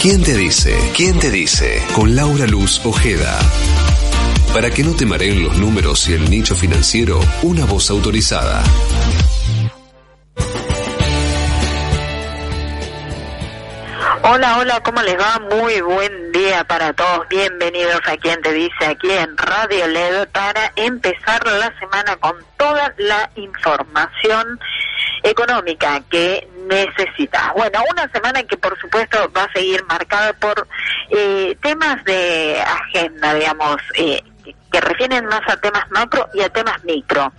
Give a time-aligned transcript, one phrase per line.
[0.00, 0.76] ¿Quién te dice?
[0.96, 1.80] ¿Quién te dice?
[1.94, 3.38] Con Laura Luz Ojeda.
[4.52, 8.64] Para que no te mareen los números y el nicho financiero, una voz autorizada.
[14.22, 15.38] Hola, hola, ¿cómo les va?
[15.56, 17.28] Muy buen día para todos.
[17.28, 22.92] Bienvenidos a quien te dice aquí en Radio LED para empezar la semana con toda
[22.98, 24.58] la información
[25.24, 27.52] económica que necesita.
[27.56, 30.68] Bueno, una semana que por supuesto va a seguir marcada por
[31.10, 34.22] eh, temas de agenda, digamos, eh,
[34.70, 37.32] que refieren más a temas macro y a temas micro.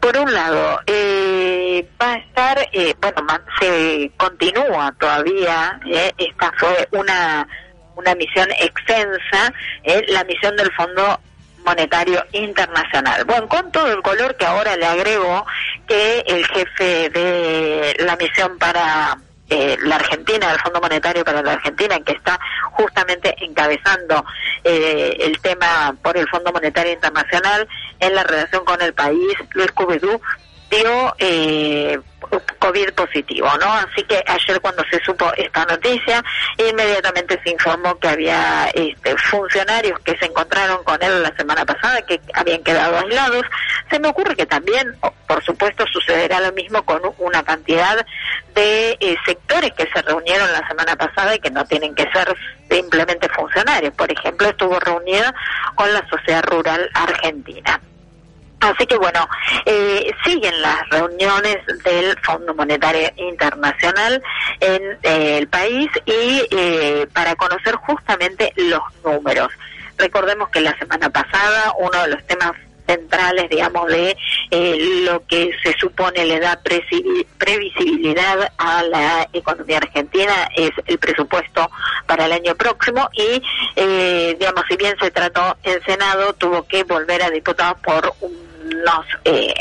[0.00, 2.58] Por un lado, eh, va a estar,
[3.00, 5.78] bueno, se continúa todavía,
[6.16, 7.46] esta fue una,
[7.96, 9.52] una misión extensa,
[10.08, 11.20] la misión del Fondo
[11.64, 13.24] Monetario Internacional.
[13.24, 15.46] Bueno, con todo el color que ahora le agrego
[15.86, 21.54] que el jefe de la misión para eh, la Argentina, el Fondo Monetario para la
[21.54, 22.38] Argentina, que está
[22.72, 24.24] justamente encabezando
[24.62, 29.72] eh, el tema por el Fondo Monetario Internacional en la relación con el país, Luis
[29.72, 30.20] Cubedú,
[30.70, 31.98] dio eh,
[32.70, 33.66] COVID positivo, ¿no?
[33.72, 36.22] Así que ayer cuando se supo esta noticia,
[36.56, 42.00] inmediatamente se informó que había este, funcionarios que se encontraron con él la semana pasada,
[42.02, 43.44] que habían quedado aislados.
[43.90, 44.96] Se me ocurre que también,
[45.26, 48.06] por supuesto, sucederá lo mismo con una cantidad
[48.54, 52.36] de eh, sectores que se reunieron la semana pasada y que no tienen que ser
[52.70, 53.92] simplemente funcionarios.
[53.94, 55.34] Por ejemplo, estuvo reunida
[55.74, 57.80] con la sociedad rural argentina.
[58.60, 59.26] Así que bueno,
[59.64, 64.22] eh, siguen las reuniones del Fondo Monetario Internacional
[64.60, 69.48] en eh, el país y eh, para conocer justamente los números.
[69.96, 72.52] Recordemos que la semana pasada uno de los temas
[72.86, 74.16] centrales, digamos, de
[75.04, 76.60] lo que se supone le da
[77.38, 81.70] previsibilidad a la economía argentina es el presupuesto
[82.06, 83.40] para el año próximo y,
[83.76, 89.06] digamos, si bien se trató en Senado, tuvo que volver a diputados por un los
[89.24, 89.54] eh,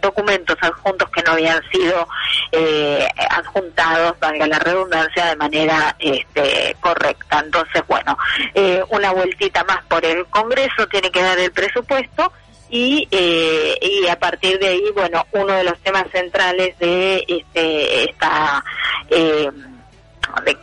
[0.00, 2.08] documentos adjuntos que no habían sido
[2.52, 7.40] eh, adjuntados, valga la redundancia, de manera este, correcta.
[7.40, 8.16] Entonces, bueno,
[8.54, 12.32] eh, una vueltita más por el Congreso tiene que dar el presupuesto
[12.70, 18.64] y, y a partir de ahí, bueno, uno de los temas centrales de este, esta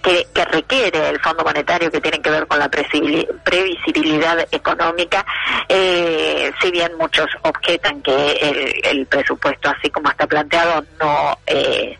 [0.01, 5.25] que, que, requiere el Fondo Monetario que tiene que ver con la previsibilidad económica,
[5.67, 11.97] eh, si bien muchos objetan que el, el, presupuesto así como está planteado no eh,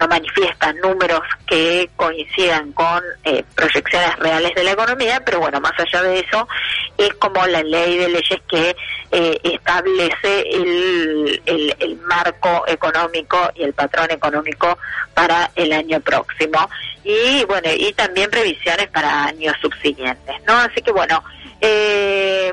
[0.00, 5.72] no manifiesta números que coincidan con eh, proyecciones reales de la economía, pero bueno, más
[5.78, 6.48] allá de eso,
[6.96, 8.74] es como la ley de leyes que
[9.12, 14.78] eh, establece el, el, marco económico y el patrón económico
[15.14, 16.68] para el año próximo
[17.04, 20.54] y bueno, y también previsiones para años subsiguientes, ¿no?
[20.54, 21.22] Así que bueno,
[21.60, 22.52] eh,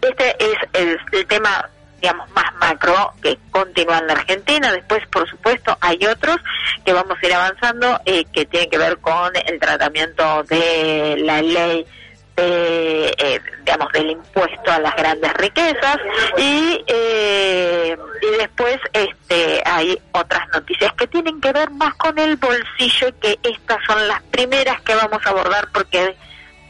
[0.00, 1.68] este es el, el tema
[2.02, 4.72] digamos, más macro que continúa en la Argentina.
[4.72, 6.36] Después, por supuesto, hay otros
[6.84, 11.40] que vamos a ir avanzando eh, que tienen que ver con el tratamiento de la
[11.40, 11.86] ley
[12.36, 15.98] de, eh, digamos, del impuesto a las grandes riquezas
[16.38, 22.36] y, eh, y después este, hay otras noticias que tienen que ver más con el
[22.36, 26.16] bolsillo que estas son las primeras que vamos a abordar porque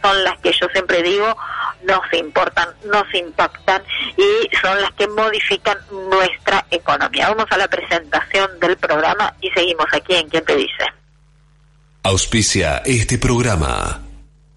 [0.03, 1.37] son las que yo siempre digo
[1.85, 3.83] nos importan, nos impactan
[4.17, 7.29] y son las que modifican nuestra economía.
[7.29, 10.85] Vamos a la presentación del programa y seguimos aquí en Quien te dice.
[12.05, 14.00] Auspicia este programa.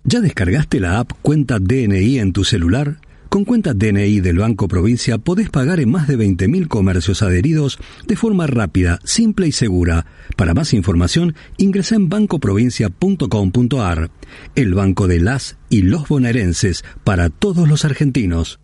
[0.04, 2.98] ¿Ya descargaste la app Cuenta DNI en tu celular?
[3.36, 8.16] Con cuenta DNI del Banco Provincia podés pagar en más de 20.000 comercios adheridos de
[8.16, 10.06] forma rápida, simple y segura.
[10.38, 14.10] Para más información, ingresa en bancoprovincia.com.ar.
[14.56, 18.62] El banco de las y los bonaerenses para todos los argentinos.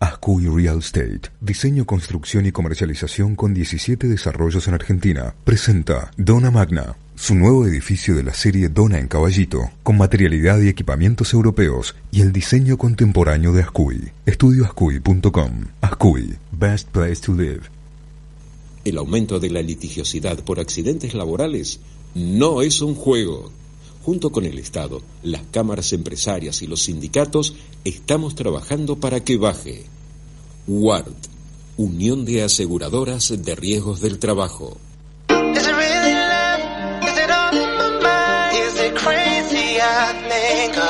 [0.00, 6.96] Ascuy Real Estate, diseño, construcción y comercialización con 17 desarrollos en Argentina, presenta Dona Magna,
[7.16, 12.20] su nuevo edificio de la serie Dona en Caballito, con materialidad y equipamientos europeos y
[12.20, 14.10] el diseño contemporáneo de Ascuy.
[14.26, 15.66] Estudioascuy.com.
[15.80, 17.62] Ascuy, best place to live.
[18.84, 21.80] El aumento de la litigiosidad por accidentes laborales
[22.14, 23.50] no es un juego.
[24.02, 29.84] junto con el Estado, las cámaras empresarias y los sindicatos, estamos trabajando para que baje.
[30.66, 31.16] WART,
[31.78, 34.76] Unión de Aseguradoras de Riesgos del Trabajo.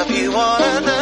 [0.07, 0.94] love you wanna.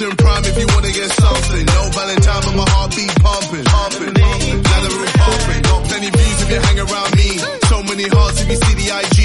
[0.00, 1.66] In prime if you wanna get something.
[1.66, 3.64] No Valentine, but my heartbeat pumping.
[3.66, 4.62] Pumping, pumping.
[4.62, 5.62] Ladder room pumping.
[5.68, 7.28] Got plenty views if you hang around me.
[7.68, 9.18] So many hearts if you see the IG.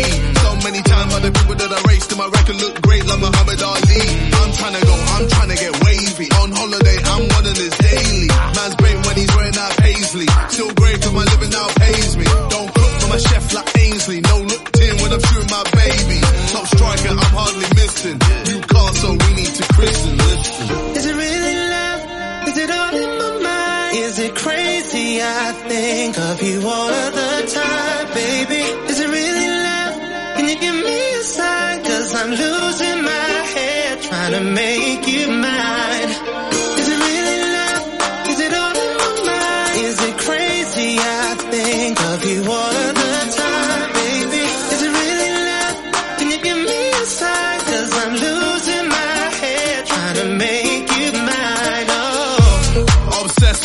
[0.44, 3.19] So many times by the people that I raced to my record look great like
[3.19, 4.02] Muhammad Ali.
[4.34, 5.76] I'm trying to go, I'm trying to get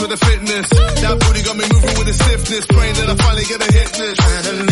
[0.02, 0.68] with the fitness.
[0.68, 2.66] That booty got me moving with a stiffness.
[2.66, 4.71] Praying that I finally get a hit.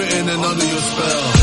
[0.00, 1.39] written and under your spell.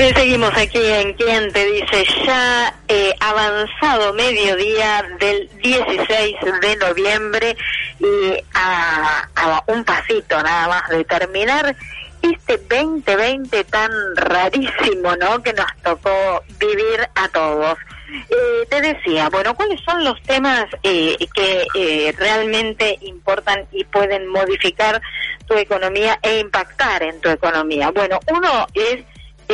[0.00, 7.54] Seguimos aquí en Quien te dice ya eh, avanzado mediodía del 16 de noviembre
[7.98, 11.76] y a, a un pasito nada más de terminar
[12.22, 15.42] este 2020 tan rarísimo, ¿no?
[15.42, 17.78] Que nos tocó vivir a todos.
[18.10, 24.26] Eh, te decía, bueno, ¿cuáles son los temas eh, que eh, realmente importan y pueden
[24.28, 25.00] modificar
[25.46, 27.90] tu economía e impactar en tu economía?
[27.90, 29.04] Bueno, uno es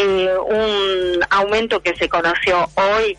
[0.00, 3.16] un aumento que se conoció hoy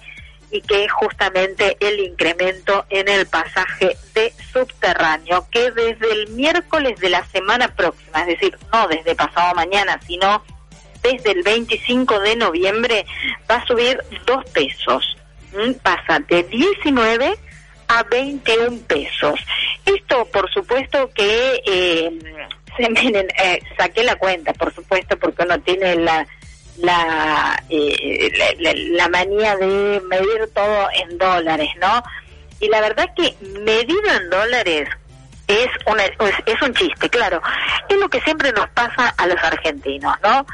[0.52, 7.00] y que es justamente el incremento en el pasaje de subterráneo, que desde el miércoles
[7.00, 10.44] de la semana próxima, es decir, no desde pasado mañana, sino
[11.02, 13.06] desde el 25 de noviembre,
[13.50, 15.18] va a subir dos pesos.
[15.82, 17.38] Pasa de 19
[17.88, 19.40] a 21 pesos.
[19.86, 22.12] Esto, por supuesto, que eh,
[22.78, 26.28] se miren, eh, saqué la cuenta, por supuesto, porque uno tiene la
[27.70, 32.04] eh, la, la, manía de medir todo en dólares, ¿no?
[32.60, 34.90] Y la verdad que medido en dólares
[35.48, 37.42] es, una, es, un chiste, claro.
[37.90, 40.46] Es lo que siempre nos pasa a los argentinos, ¿no?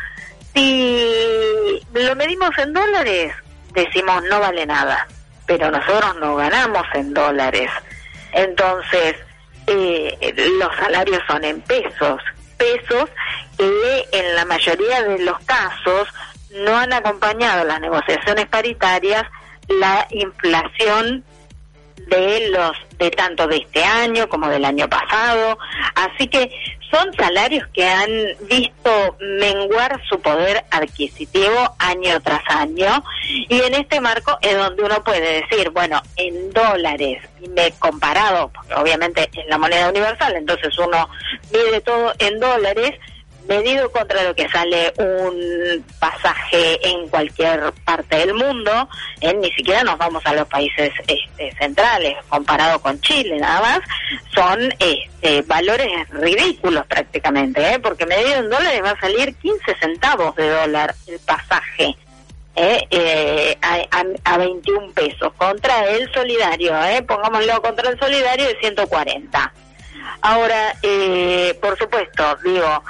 [0.53, 3.33] Si lo medimos en dólares,
[3.73, 5.07] decimos no vale nada,
[5.47, 7.69] pero nosotros no ganamos en dólares.
[8.33, 9.15] Entonces,
[9.67, 12.21] eh, los salarios son en pesos,
[12.63, 13.09] pesos
[13.57, 16.07] que en la mayoría de los casos
[16.51, 19.23] no han acompañado las negociaciones paritarias
[19.67, 21.23] la inflación
[22.07, 25.57] de los de tanto de este año como del año pasado,
[25.95, 26.51] así que
[26.93, 28.09] son salarios que han
[28.41, 33.03] visto menguar su poder adquisitivo año tras año
[33.49, 37.23] y en este marco es donde uno puede decir, bueno, en dólares,
[37.55, 41.09] me comparado, porque obviamente es la moneda universal, entonces uno
[41.51, 42.91] mide todo en dólares,
[43.47, 48.89] medido contra lo que sale un pasaje en cualquier parte del mundo,
[49.21, 53.79] eh, ni siquiera nos vamos a los países este, centrales, comparado con Chile nada más,
[54.33, 57.79] son este, valores ridículos prácticamente, ¿eh?
[57.79, 61.95] porque medido en dólares va a salir 15 centavos de dólar el pasaje.
[62.55, 62.87] ¿eh?
[62.91, 67.01] eh a, a, 21 pesos contra el solidario, ¿eh?
[67.03, 69.53] pongámoslo contra el solidario de 140.
[70.21, 72.83] Ahora, eh, por supuesto, digo,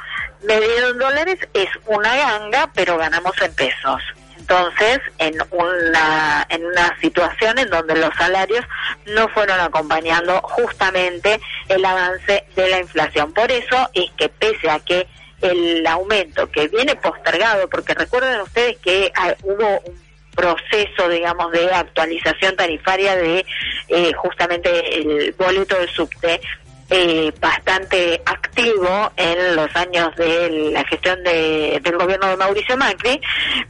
[0.43, 4.01] medido en dólares es una ganga, pero ganamos en pesos.
[4.37, 8.65] Entonces, en una, en una situación en donde los salarios
[9.05, 11.39] no fueron acompañando justamente
[11.69, 13.33] el avance de la inflación.
[13.33, 15.07] Por eso es que pese a que
[15.41, 20.03] el aumento que viene postergado, porque recuerden ustedes que ah, hubo un
[20.35, 23.45] proceso, digamos, de actualización tarifaria de
[23.89, 26.41] eh, justamente el boleto del subte,
[26.95, 33.19] eh, bastante activo en los años de la gestión de, del gobierno de Mauricio Macri,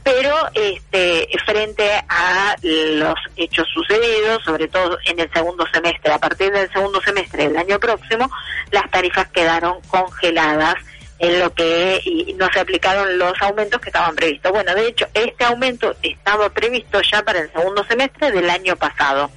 [0.02, 6.52] pero este, frente a los hechos sucedidos, sobre todo en el segundo semestre, a partir
[6.52, 8.30] del segundo semestre del año próximo,
[8.70, 10.74] las tarifas quedaron congeladas
[11.18, 14.52] en lo que y no se aplicaron los aumentos que estaban previstos.
[14.52, 19.30] Bueno, de hecho, este aumento estaba previsto ya para el segundo semestre del año pasado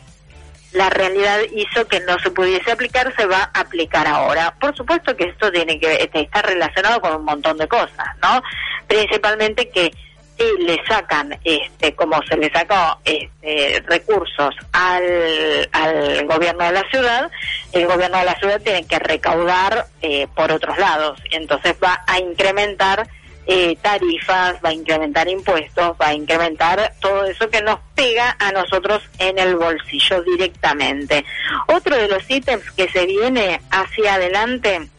[0.73, 4.53] la realidad hizo que no se pudiese aplicar, se va a aplicar ahora.
[4.59, 8.41] Por supuesto que esto tiene que estar relacionado con un montón de cosas, ¿no?
[8.87, 9.91] Principalmente que
[10.37, 16.89] si le sacan, este, como se le sacó este, recursos al, al gobierno de la
[16.91, 17.31] ciudad,
[17.71, 22.19] el gobierno de la ciudad tiene que recaudar eh, por otros lados, entonces va a
[22.19, 23.07] incrementar
[23.47, 28.51] eh, tarifas, va a incrementar impuestos, va a incrementar todo eso que nos pega a
[28.51, 31.23] nosotros en el bolsillo directamente.
[31.67, 34.89] Otro de los ítems que se viene hacia adelante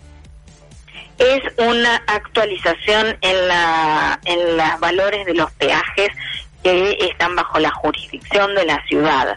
[1.18, 6.08] es una actualización en la en los valores de los peajes
[6.62, 9.36] que están bajo la jurisdicción de la ciudad.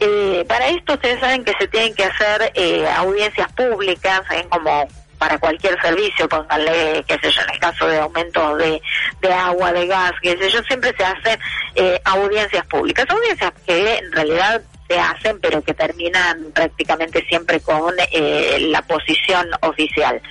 [0.00, 4.88] Eh, para esto ustedes saben que se tienen que hacer eh, audiencias públicas, en como
[5.20, 8.80] para cualquier servicio, pónganle, qué sé yo, en el caso de aumento de,
[9.20, 11.38] de agua, de gas, qué sé yo, siempre se hacen
[11.74, 17.92] eh, audiencias públicas, audiencias que en realidad se hacen, pero que terminan prácticamente siempre con
[18.10, 20.22] eh, la posición oficial.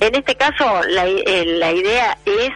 [0.00, 2.50] En este caso, la, eh, la idea es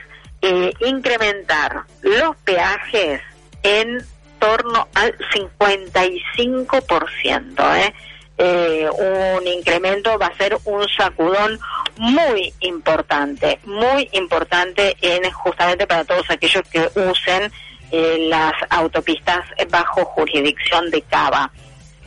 [0.81, 3.23] incrementar los peajes
[3.63, 4.05] en
[4.39, 7.95] torno al 55%, ¿eh?
[8.43, 11.59] Eh, un incremento va a ser un sacudón
[11.99, 17.53] muy importante, muy importante en justamente para todos aquellos que usen
[17.91, 21.53] eh, las autopistas bajo jurisdicción de Cava.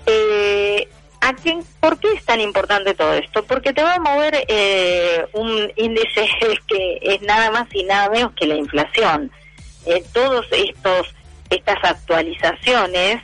[0.07, 0.87] Eh,
[1.21, 3.45] ¿a quién, ¿Por qué es tan importante todo esto?
[3.45, 6.27] Porque te va a mover eh, un índice
[6.67, 9.31] que es nada más y nada menos que la inflación.
[9.85, 11.13] Eh, todos estos
[11.49, 13.21] estas actualizaciones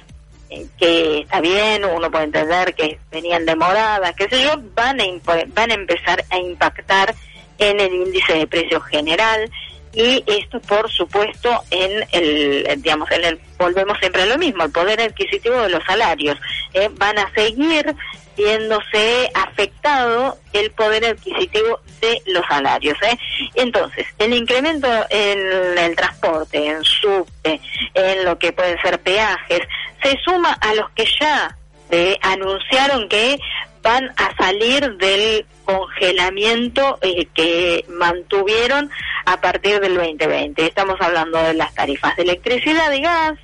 [0.78, 5.04] que está bien, uno puede entender que venían demoradas, qué sé yo, van a,
[5.48, 7.14] van a empezar a impactar
[7.60, 9.50] en el índice de precios general
[9.94, 14.72] y esto por supuesto en el digamos en el volvemos siempre a lo mismo el
[14.72, 16.38] poder adquisitivo de los salarios
[16.74, 17.96] eh, van a seguir
[18.40, 22.98] viéndose afectado el poder adquisitivo de los salarios.
[23.02, 23.18] ¿eh?
[23.56, 27.60] Entonces, el incremento en el transporte, en subte,
[27.94, 29.60] en lo que pueden ser peajes,
[30.02, 31.58] se suma a los que ya
[31.92, 33.38] eh, anunciaron que
[33.82, 38.90] van a salir del congelamiento eh, que mantuvieron
[39.26, 40.66] a partir del 2020.
[40.66, 43.38] Estamos hablando de las tarifas de electricidad y gas,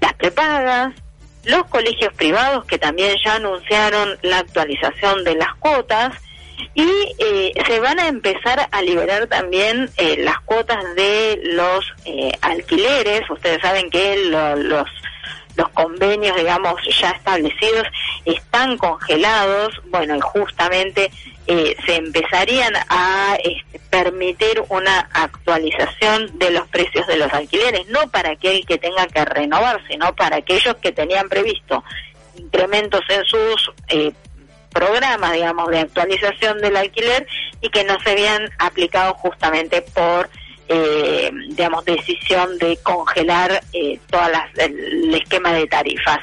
[0.00, 0.92] las prepagas,
[1.46, 6.12] los colegios privados que también ya anunciaron la actualización de las cuotas
[6.74, 12.32] y eh, se van a empezar a liberar también eh, las cuotas de los eh,
[12.42, 13.28] alquileres.
[13.30, 14.88] Ustedes saben que los
[15.56, 17.86] los convenios, digamos, ya establecidos
[18.24, 19.80] están congelados.
[19.86, 21.10] Bueno, y justamente
[21.46, 28.08] eh, se empezarían a este, permitir una actualización de los precios de los alquileres, no
[28.10, 31.82] para aquel que tenga que renovar, sino para aquellos que tenían previsto
[32.36, 34.12] incrementos en sus eh,
[34.70, 37.26] programas, digamos, de actualización del alquiler
[37.62, 40.28] y que no se habían aplicado justamente por
[40.68, 46.18] eh, digamos, decisión de congelar eh, todas el, esquema de tarifas.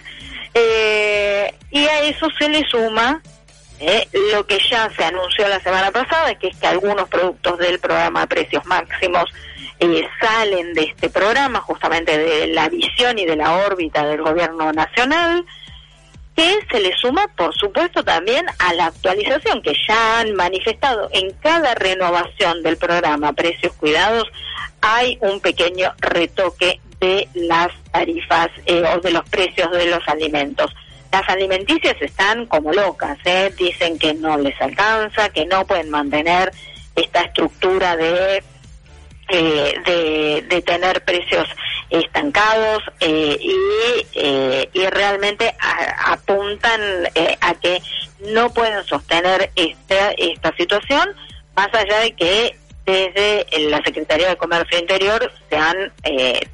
[0.53, 3.21] Eh, y a eso se le suma
[3.79, 7.79] eh, lo que ya se anunció la semana pasada, que es que algunos productos del
[7.79, 9.25] programa Precios Máximos
[9.79, 14.71] eh, salen de este programa, justamente de la visión y de la órbita del gobierno
[14.71, 15.45] nacional,
[16.36, 21.32] que se le suma, por supuesto, también a la actualización que ya han manifestado en
[21.42, 24.28] cada renovación del programa Precios Cuidados,
[24.82, 30.74] hay un pequeño retoque de las tarifas eh, o de los precios de los alimentos.
[31.12, 33.54] Las alimenticias están como locas, ¿eh?
[33.58, 36.52] dicen que no les alcanza, que no pueden mantener
[36.96, 38.44] esta estructura de
[39.36, 41.48] eh, de, tener precios
[41.90, 45.56] estancados eh, y, eh, y realmente
[46.06, 46.80] apuntan
[47.42, 47.82] a que
[48.32, 51.10] no pueden sostener esta, esta situación,
[51.56, 55.92] más allá de que desde la Secretaría de Comercio Interior se han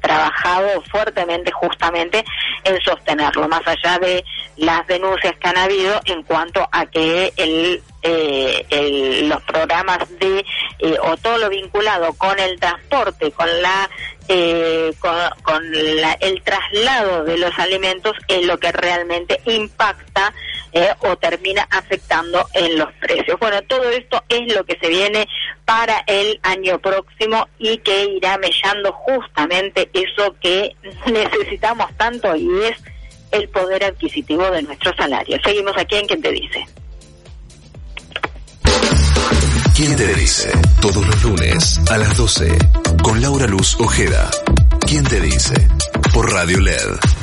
[0.00, 2.24] trabajado fuertemente justamente
[2.64, 4.24] en sostenerlo, más allá de
[4.56, 10.44] las denuncias que han habido en cuanto a que el eh, los programas de
[10.78, 13.90] eh, o todo lo vinculado con el transporte, con la
[14.32, 15.74] eh, con,
[16.20, 20.32] el traslado de los alimentos es lo que realmente impacta
[20.72, 23.40] eh, o termina afectando en los precios.
[23.40, 25.26] Bueno, todo esto es lo que se viene
[25.64, 30.76] para el año próximo y que irá mellando justamente eso que
[31.06, 32.78] necesitamos tanto y es
[33.32, 35.38] el poder adquisitivo de nuestro salario.
[35.44, 36.66] Seguimos aquí en Quien te dice.
[39.80, 40.52] ¿Quién te dice?
[40.82, 42.58] Todos los lunes a las 12
[43.02, 44.30] con Laura Luz Ojeda.
[44.86, 45.54] ¿Quién te dice?
[46.12, 47.19] Por Radio LED.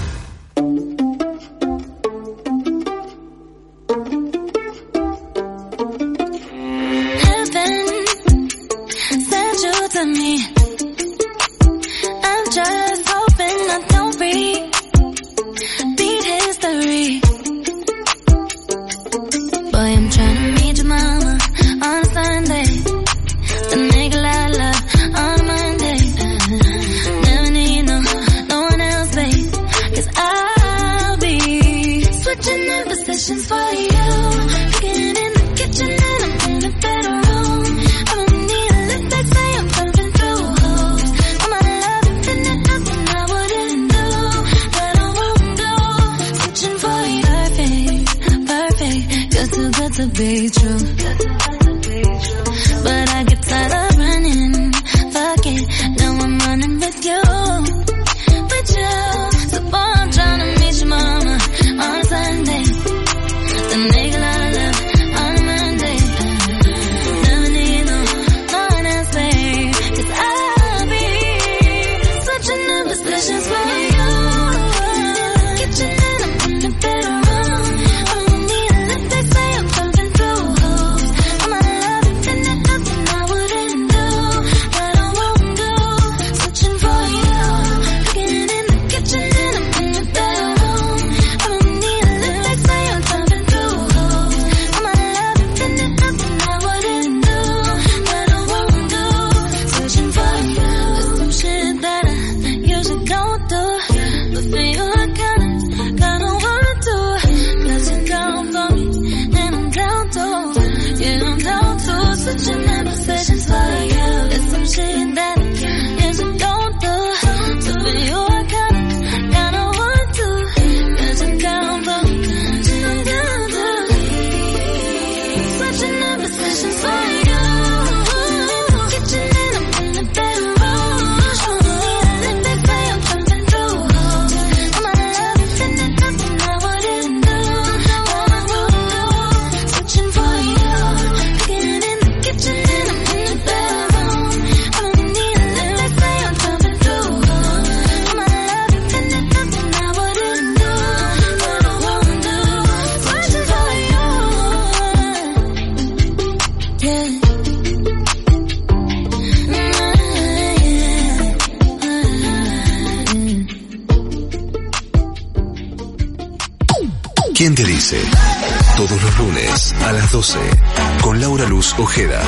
[171.79, 172.21] Ojeda.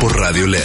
[0.00, 0.60] Por Radio LED.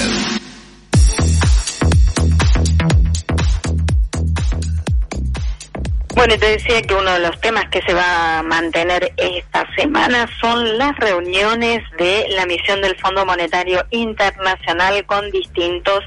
[6.15, 10.27] Bueno, te decía que uno de los temas que se va a mantener esta semana
[10.41, 15.99] son las reuniones de la misión del Fondo Monetario Internacional con distintos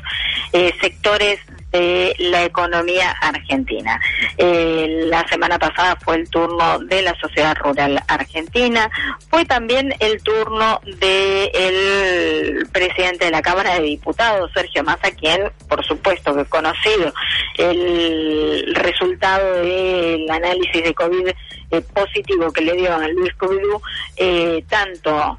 [0.52, 1.38] eh, sectores
[1.76, 4.00] de la economía argentina.
[4.38, 8.90] Eh, la semana pasada fue el turno de la Sociedad Rural Argentina,
[9.28, 15.84] fue también el turno del presidente de la Cámara de Diputados, Sergio Massa, quien, por
[15.84, 17.12] supuesto, que conocido
[17.56, 21.28] el resultado del análisis de COVID
[21.70, 23.80] eh, positivo que le dio a Luis Covidú,
[24.16, 25.38] eh, tanto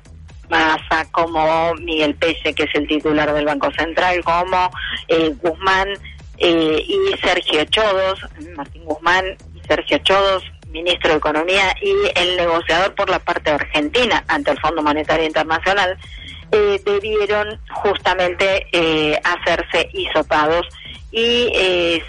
[0.49, 4.69] Massa como Miguel Pese, que es el titular del Banco Central, como
[5.07, 5.89] eh, Guzmán
[6.37, 8.19] eh, y Sergio Chodos,
[8.55, 14.23] Martín Guzmán y Sergio Chodos, ministro de Economía y el negociador por la parte argentina
[14.27, 15.97] ante el Fondo Monetario Internacional,
[16.51, 20.67] eh, debieron justamente hacerse hisopados
[21.11, 21.49] y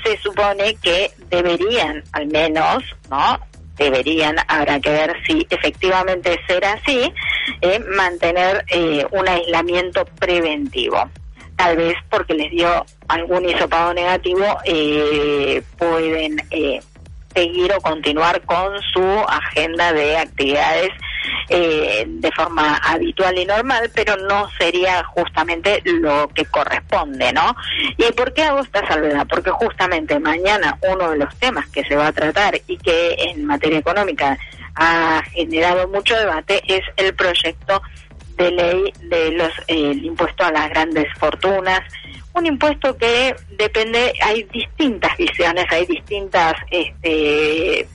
[0.05, 3.39] se supone que deberían al menos, ¿no?
[3.79, 7.13] deberían, habrá que ver si efectivamente será así,
[7.63, 11.09] eh, mantener eh, un aislamiento preventivo.
[11.59, 16.39] Tal vez porque les dio algún hisopado negativo, eh, pueden
[17.35, 20.91] seguir o continuar con su agenda de actividades
[21.51, 27.57] eh, de forma habitual y normal, pero no sería justamente lo que corresponde, ¿no?
[27.97, 29.27] ¿Y por qué hago esta salvedad?
[29.29, 33.47] Porque justamente mañana uno de los temas que se va a tratar y que en
[33.47, 34.37] materia económica
[34.75, 37.83] ha generado mucho debate es el proyecto
[38.39, 41.81] de ley de los el impuesto a las grandes fortunas
[42.33, 47.87] un impuesto que depende hay distintas visiones hay distintas este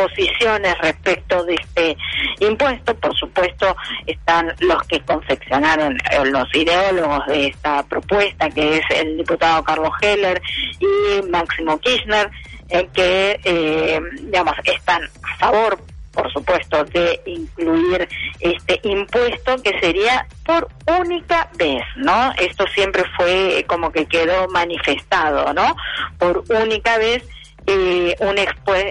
[0.00, 1.96] posiciones respecto de este
[2.40, 2.94] impuesto.
[2.94, 9.18] Por supuesto, están los que confeccionaron, eh, los ideólogos de esta propuesta, que es el
[9.18, 10.40] diputado Carlos Heller
[10.78, 12.30] y Máximo Kirchner,
[12.68, 15.78] eh, que, eh, digamos, están a favor
[16.12, 18.08] por supuesto, de incluir
[18.40, 20.68] este impuesto que sería por
[21.00, 22.32] única vez, ¿no?
[22.38, 25.76] Esto siempre fue como que quedó manifestado, ¿no?
[26.18, 27.22] Por única vez
[27.66, 28.36] eh, un,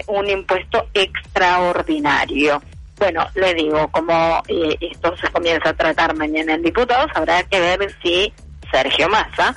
[0.06, 2.62] un impuesto extraordinario.
[2.98, 7.58] Bueno, le digo, como eh, esto se comienza a tratar mañana en diputados, habrá que
[7.58, 8.32] ver si
[8.70, 9.54] Sergio Massa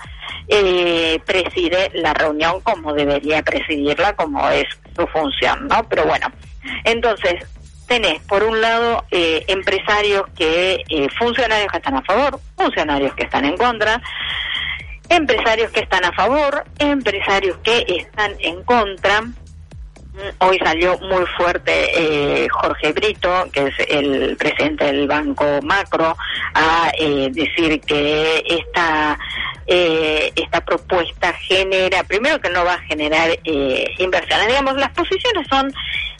[0.47, 5.87] eh, preside la reunión como debería presidirla, como es su función, ¿no?
[5.89, 6.27] Pero bueno,
[6.83, 7.45] entonces
[7.87, 10.83] tenés por un lado eh, empresarios que,
[11.17, 14.01] funcionarios que están a favor, funcionarios que están en contra,
[15.09, 19.21] empresarios que están a favor, empresarios que están en contra.
[19.21, 26.15] Mm, hoy salió muy fuerte eh, Jorge Brito, que es el presidente del Banco Macro,
[26.53, 29.17] a eh, decir que esta
[29.65, 34.47] eh, esta propuesta genera, primero que no va a generar inversiones.
[34.47, 35.73] Digamos, las posiciones son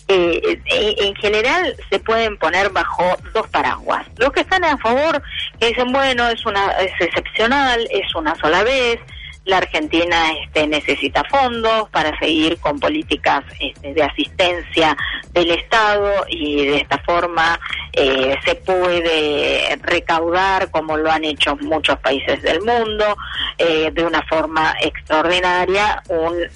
[0.07, 4.05] eh, en general se pueden poner bajo dos paraguas.
[4.17, 5.21] Los que están a favor,
[5.59, 8.99] que dicen, bueno, es, una, es excepcional, es una sola vez,
[9.45, 14.95] la Argentina este, necesita fondos para seguir con políticas este, de asistencia
[15.31, 17.59] del Estado y de esta forma
[17.91, 23.17] eh, se puede recaudar, como lo han hecho muchos países del mundo,
[23.57, 26.01] eh, de una forma extraordinaria,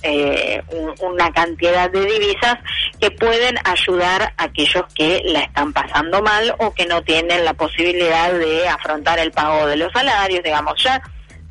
[0.03, 0.61] eh,
[1.01, 2.57] una cantidad de divisas
[3.01, 7.53] que pueden ayudar a aquellos que la están pasando mal o que no tienen la
[7.53, 11.01] posibilidad de afrontar el pago de los salarios, digamos, ya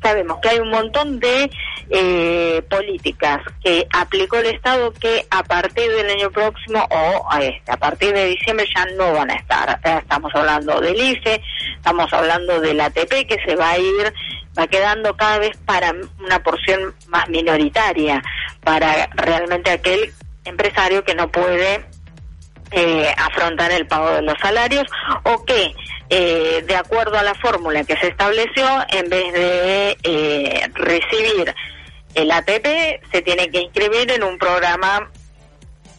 [0.01, 1.49] sabemos que hay un montón de
[1.89, 7.77] eh, políticas que aplicó el Estado que a partir del año próximo o este, a
[7.77, 9.79] partir de diciembre ya no van a estar.
[9.83, 11.41] Eh, estamos hablando del IFE,
[11.75, 14.13] estamos hablando del ATP que se va a ir,
[14.57, 18.21] va quedando cada vez para una porción más minoritaria,
[18.63, 20.13] para realmente aquel
[20.45, 21.85] empresario que no puede
[22.71, 24.85] eh, afrontar el pago de los salarios
[25.23, 25.73] o que
[26.09, 31.53] eh, de acuerdo a la fórmula que se estableció, en vez de eh, recibir
[32.15, 35.11] el ATP, se tiene que inscribir en un programa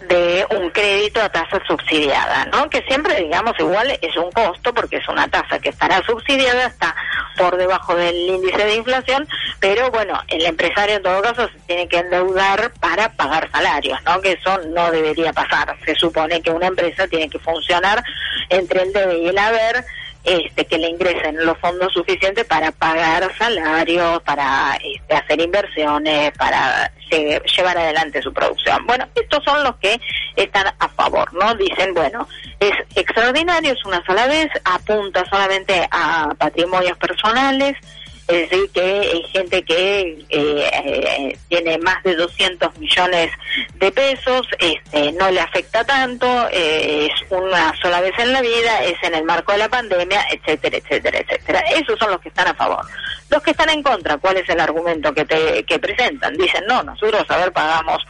[0.06, 2.70] de un crédito a tasa subsidiada, ¿no?
[2.70, 6.94] Que siempre, digamos, igual es un costo porque es una tasa que estará subsidiada, está
[7.36, 9.26] por debajo del índice de inflación,
[9.60, 14.20] pero bueno, el empresario en todo caso se tiene que endeudar para pagar salarios, ¿no?
[14.20, 15.76] Que eso no debería pasar.
[15.84, 18.02] Se supone que una empresa tiene que funcionar
[18.50, 19.84] entre el debe y el haber,
[20.28, 26.92] este, que le ingresen los fondos suficientes para pagar salarios, para este, hacer inversiones, para
[27.56, 28.86] llevar adelante su producción.
[28.86, 29.98] Bueno, estos son los que
[30.36, 31.54] están a favor, ¿no?
[31.54, 32.28] Dicen, bueno,
[32.60, 37.74] es extraordinario, es una sola vez, apunta solamente a patrimonios personales,
[38.28, 43.30] es decir, que hay gente que eh, eh, tiene más de 200 millones
[43.76, 48.84] de pesos, este, no le afecta tanto, eh, es una sola vez en la vida,
[48.84, 51.60] es en el marco de la pandemia, etcétera, etcétera, etcétera.
[51.70, 52.84] Esos son los que están a favor.
[53.30, 56.36] Los que están en contra, ¿cuál es el argumento que, te, que presentan?
[56.36, 58.02] Dicen, no, nosotros, a ver, pagamos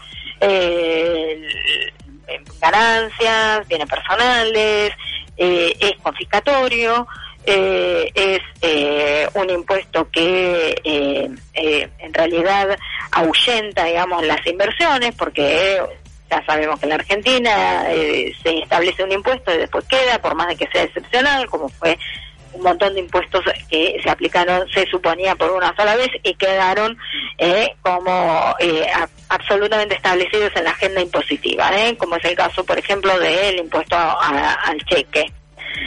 [2.60, 4.92] ganancias, bienes personales,
[5.36, 7.06] es confiscatorio,
[7.50, 12.78] eh, es eh, un impuesto que eh, en realidad
[13.10, 15.80] ahuyenta, digamos, las inversiones, porque
[16.30, 17.86] ya sabemos que en la Argentina
[18.42, 21.98] se establece un impuesto y después queda, por más de que sea excepcional, como fue
[22.52, 26.98] un montón de impuestos que se aplicaron, se suponía por una sola vez y quedaron
[27.80, 28.54] como
[29.30, 34.84] absolutamente establecidos en la agenda impositiva, como es el caso, por ejemplo, del impuesto al
[34.84, 35.32] cheque.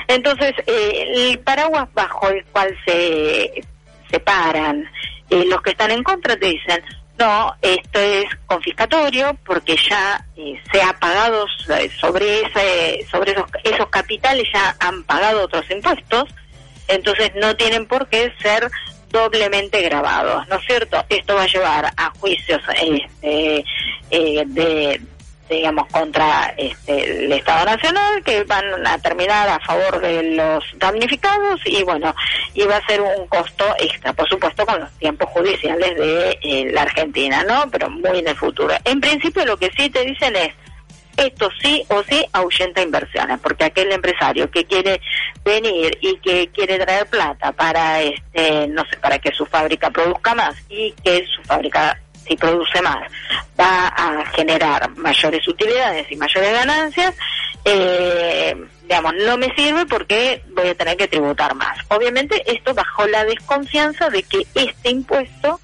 [0.08, 3.64] Entonces, eh, el paraguas bajo el cual se
[4.10, 4.90] separan
[5.30, 6.84] eh, los que están en contra te dicen,
[7.18, 11.46] no, esto es confiscatorio porque ya eh, se ha pagado
[12.00, 16.26] sobre ese, sobre esos, esos capitales ya han pagado otros impuestos,
[16.88, 18.70] entonces no tienen por qué ser
[19.10, 21.06] doblemente grabados, ¿no es cierto?
[21.10, 23.64] Esto va a llevar a juicios este,
[24.10, 25.02] de,
[25.52, 31.60] digamos, contra este, el Estado Nacional, que van a terminar a favor de los damnificados
[31.66, 32.16] y bueno,
[32.54, 36.72] y va a ser un costo extra, por supuesto, con los tiempos judiciales de eh,
[36.72, 37.70] la Argentina, ¿no?
[37.70, 38.74] Pero muy en el futuro.
[38.86, 40.54] En principio lo que sí te dicen es,
[41.18, 45.02] esto sí o sí ahuyenta inversiones, porque aquel empresario que quiere
[45.44, 50.34] venir y que quiere traer plata para, este, no sé, para que su fábrica produzca
[50.34, 53.12] más y que su fábrica si produce más,
[53.60, 57.16] va a generar mayores utilidades y mayores ganancias,
[57.66, 61.78] eh, digamos, no me sirve porque voy a tener que tributar más.
[61.90, 65.60] Obviamente esto bajo la desconfianza de que este impuesto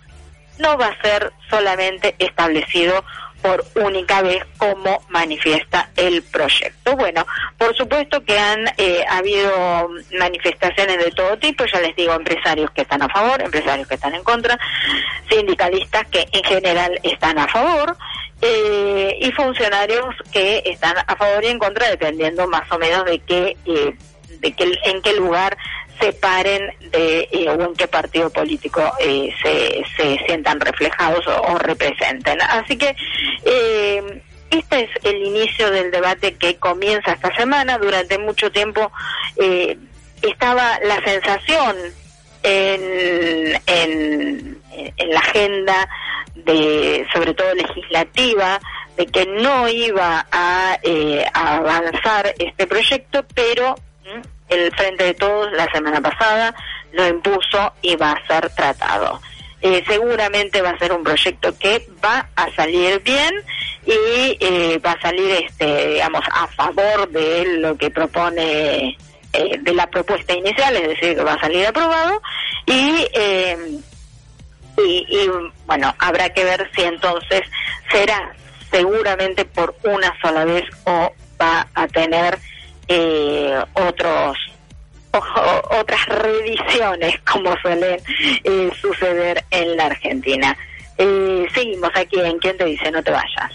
[0.59, 3.03] no va a ser solamente establecido
[3.41, 6.95] por única vez como manifiesta el proyecto.
[6.95, 7.25] Bueno,
[7.57, 12.81] por supuesto que han eh, habido manifestaciones de todo tipo, ya les digo, empresarios que
[12.81, 14.59] están a favor, empresarios que están en contra,
[15.29, 17.95] sindicalistas que en general están a favor.
[18.39, 23.17] Eh, y funcionarios que están a favor y en contra dependiendo más o menos de
[23.17, 23.97] qué eh,
[24.29, 25.57] de qué en qué lugar
[25.99, 31.57] se paren de eh, o en qué partido político eh, se, se sientan reflejados o,
[31.57, 32.41] representen.
[32.41, 32.95] Así que
[33.45, 37.77] eh, este es el inicio del debate que comienza esta semana.
[37.77, 38.91] Durante mucho tiempo
[39.37, 39.77] eh,
[40.21, 41.75] estaba la sensación
[42.43, 44.57] en, en,
[45.09, 45.89] la agenda
[46.35, 48.59] de, sobre todo legislativa,
[48.95, 50.77] de que no iba a,
[51.33, 53.75] a avanzar este proyecto, pero
[54.49, 56.55] el Frente de Todos la semana pasada
[56.91, 59.21] lo impuso y va a ser tratado.
[59.61, 63.33] Eh, seguramente va a ser un proyecto que va a salir bien
[63.85, 68.95] y eh, va a salir, este, digamos, a favor de lo que propone,
[69.33, 72.21] eh, de la propuesta inicial, es decir, que va a salir aprobado
[72.67, 73.07] y,
[74.77, 75.29] y, y
[75.65, 77.41] bueno, habrá que ver si entonces
[77.91, 78.35] será
[78.71, 82.37] seguramente por una sola vez o va a tener
[82.87, 84.37] eh, otros
[85.79, 87.99] otras reediciones como suelen
[88.43, 90.57] eh, suceder en la Argentina.
[90.97, 93.51] Eh, seguimos aquí en Quien te dice no te vayas.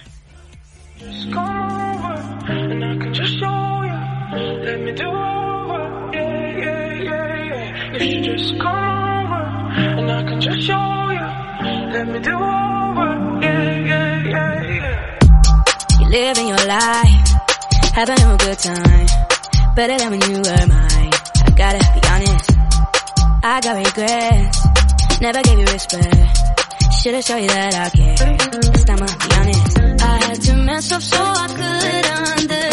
[17.92, 19.06] Having a good time,
[19.76, 21.12] better than when you were mine.
[21.44, 22.50] I gotta be honest,
[23.44, 26.38] I got regrets, never gave you respect.
[27.02, 28.16] Should've shown you that I care.
[28.72, 32.71] This time I'll be honest, I had to mess up so I could understand.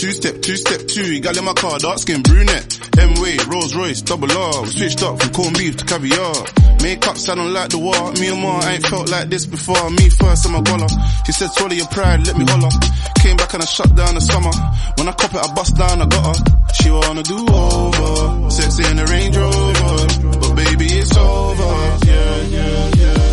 [0.00, 1.20] Two step, two step two.
[1.20, 2.80] Got in my car, dark skin brunette.
[2.98, 4.62] M-Way, Rolls Royce, double R.
[4.62, 6.32] We switched up from corned beef to caviar.
[6.80, 8.12] Makeup, don't like the war.
[8.16, 9.90] Me and Ma ain't felt like this before.
[9.90, 10.88] Me first, I'm a goller.
[11.26, 12.72] She said, swallow your pride, let me holler.
[13.20, 14.52] Came back and I shut down the summer.
[14.96, 16.44] When I cop it, I bust down, I got her.
[16.80, 18.50] She wanna do over.
[18.50, 20.40] Sexy in the Range Rover.
[20.40, 21.72] But baby, it's over.
[22.08, 23.29] Yeah, yeah, yeah.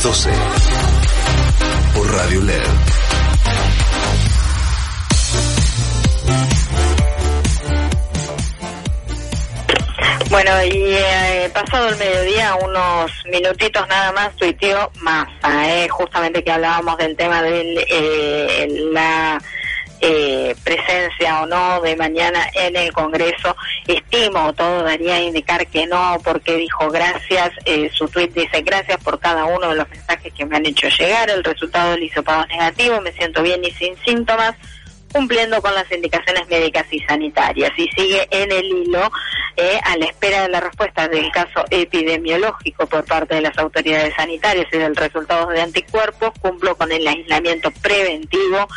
[0.00, 0.30] Las 12
[1.94, 2.62] por Radio LED.
[10.30, 16.52] Bueno, y eh, pasado el mediodía, unos minutitos nada más, tuiteó Massa, eh, justamente que
[16.52, 19.42] hablábamos del tema de eh, la
[20.00, 23.56] eh, presencia o no de mañana en el Congreso.
[23.86, 29.02] Estimo, todo daría a indicar que no, porque dijo gracias, eh, su tweet dice gracias
[29.02, 32.46] por cada uno de los mensajes que me han hecho llegar, el resultado del hisopado
[32.46, 34.54] negativo, me siento bien y sin síntomas
[35.12, 39.10] cumpliendo con las indicaciones médicas y sanitarias y sigue en el hilo
[39.56, 44.14] eh, a la espera de la respuesta del caso epidemiológico por parte de las autoridades
[44.14, 48.68] sanitarias y del resultado de anticuerpos, cumplo con el aislamiento preventivo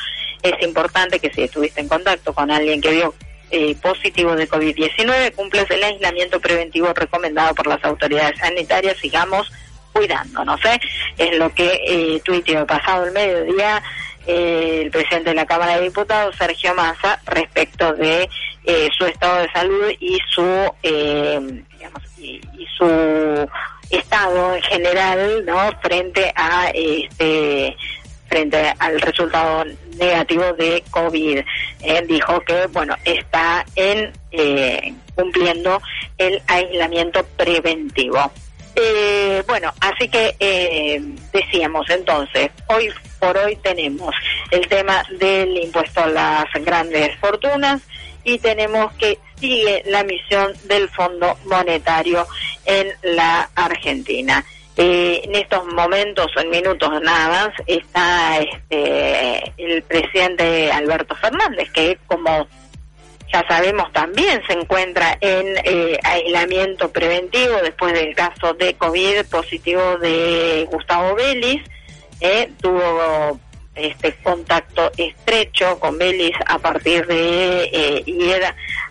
[0.44, 3.16] es importante que si estuviste en contacto con alguien que vio
[3.50, 9.52] eh, positivo de COVID-19, cumples el aislamiento preventivo recomendado por las autoridades sanitarias, sigamos
[9.94, 10.60] cuidándonos.
[10.66, 10.80] ¿eh?
[11.18, 13.82] Es lo que eh, tuiteó pasado el mediodía
[14.26, 18.30] eh, el presidente de la Cámara de Diputados, Sergio Massa, respecto de
[18.64, 20.42] eh, su estado de salud y su,
[20.82, 23.50] digamos, y, y su
[23.90, 25.72] estado en general, ¿no?
[25.82, 27.76] Frente a este
[28.34, 29.64] frente al resultado
[30.00, 31.38] negativo de COVID.
[31.82, 35.80] Eh, dijo que, bueno, está en eh, cumpliendo
[36.18, 38.32] el aislamiento preventivo.
[38.76, 41.00] Eh, bueno, así que
[41.32, 44.16] decíamos entonces, hoy por hoy tenemos
[44.50, 47.84] el tema del impuesto a las grandes fortunas
[48.24, 52.26] y tenemos que sigue la misión del Fondo Monetario
[52.66, 54.44] en la Argentina.
[54.76, 62.00] Eh, en estos momentos, en minutos nada más, está este, el presidente Alberto Fernández, que
[62.08, 62.48] como
[63.34, 69.98] ya sabemos también se encuentra en eh, aislamiento preventivo después del caso de COVID positivo
[69.98, 71.62] de Gustavo Vélez.
[72.22, 73.40] Eh, tuvo
[73.76, 78.40] este contacto estrecho con Vélez a partir de eh, ir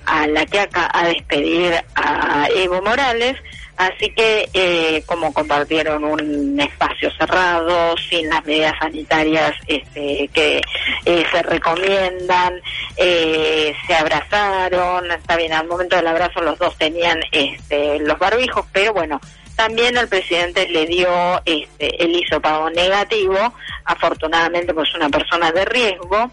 [0.06, 3.36] a la que acá a despedir a Evo Morales
[3.82, 10.60] Así que eh, como compartieron un espacio cerrado, sin las medidas sanitarias este, que
[11.04, 12.60] eh, se recomiendan,
[12.96, 18.64] eh, se abrazaron, está bien, al momento del abrazo los dos tenían este, los barbijos,
[18.72, 19.20] pero bueno,
[19.56, 23.36] también al presidente le dio este, el hisopado negativo,
[23.84, 26.30] afortunadamente pues una persona de riesgo,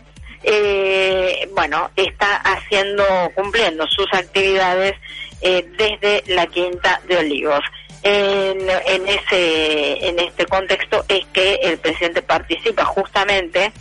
[1.54, 3.04] bueno, está haciendo,
[3.36, 4.96] cumpliendo sus actividades
[5.42, 7.64] eh, desde la Quinta de Olivos.
[8.02, 13.74] En, en, ese, en este contexto es que el presidente participa justamente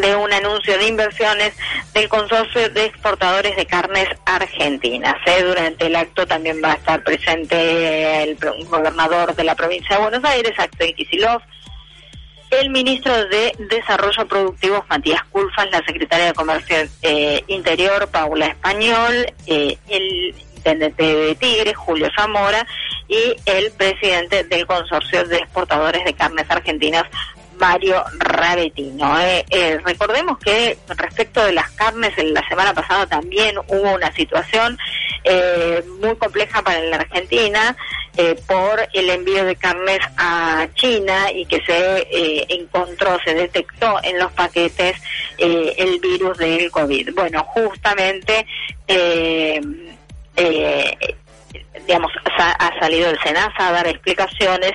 [0.00, 1.54] de un anuncio de inversiones
[1.92, 5.16] del Consorcio de Exportadores de Carnes Argentinas.
[5.26, 5.42] ¿eh?
[5.42, 8.36] Durante el acto también va a estar presente el
[8.66, 11.42] gobernador de la provincia de Buenos Aires, Axel Kicillof,
[12.60, 19.26] el ministro de Desarrollo Productivo, Matías Culfas, la secretaria de Comercio eh, Interior, Paula Español,
[19.46, 20.34] eh, el
[20.64, 22.66] de Tigre, Julio Zamora,
[23.06, 27.04] y el presidente del Consorcio de Exportadores de Carnes Argentinas,
[27.58, 29.20] Mario Rabetino.
[29.20, 34.12] Eh, eh, recordemos que respecto de las carnes, en la semana pasada también hubo una
[34.12, 34.78] situación
[35.24, 37.76] eh, muy compleja para la Argentina
[38.46, 42.06] por el envío de carnes a China y que se
[42.48, 44.96] encontró, se detectó en los paquetes
[45.36, 47.12] el virus del COVID.
[47.12, 48.46] Bueno, justamente
[50.36, 50.96] eh,
[51.86, 54.72] digamos, ha, salido el SENASA a dar explicaciones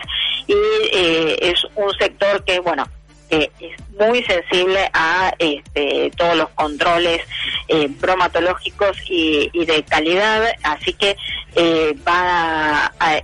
[0.48, 0.54] y
[0.94, 2.88] eh, es un sector que, bueno,
[3.30, 7.22] es muy sensible a este, todos los controles
[7.68, 11.16] eh, bromatológicos y, de calidad, así que
[11.56, 11.96] eh,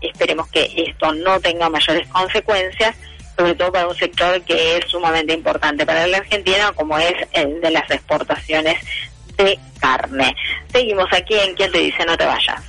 [0.01, 2.95] esperemos que esto no tenga mayores consecuencias
[3.38, 7.60] sobre todo para un sector que es sumamente importante para la Argentina, como es el
[7.60, 8.78] de las exportaciones
[9.36, 10.34] de carne.
[10.72, 12.62] Seguimos aquí en Quien te dice no te vayas.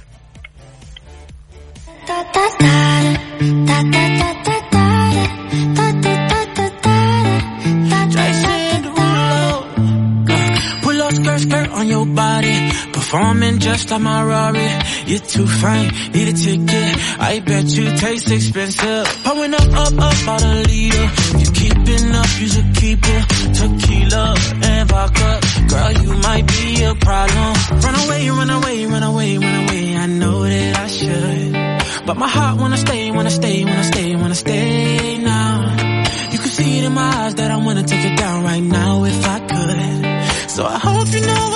[11.77, 12.71] On your body.
[12.93, 14.69] Performing just like my Rari.
[15.07, 16.93] You're too fine, need a ticket.
[17.21, 19.07] I bet you taste expensive.
[19.25, 21.07] Pouring up, up, up, out a leader.
[21.41, 23.23] You keeping up, you should keep it.
[23.59, 25.41] Tequila and vodka.
[25.69, 27.53] Girl, you might be a problem.
[27.85, 29.97] Run away, run away, run away, run away.
[29.97, 32.07] I know that I should.
[32.07, 35.77] But my heart wanna stay, wanna stay, wanna stay, wanna stay now.
[36.33, 39.05] You can see it in my eyes that I wanna take it down right now
[39.05, 39.57] if I could.
[40.57, 41.56] So I hope you know